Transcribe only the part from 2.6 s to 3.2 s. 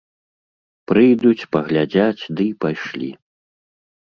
пайшлі.